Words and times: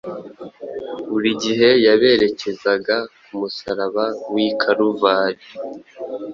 Buri 1.09 1.31
gihe 1.43 1.69
yaberekezaga 1.85 2.97
ku 3.23 3.31
musaraba 3.39 4.05
w’i 4.33 4.49
Kaluvari. 4.61 5.41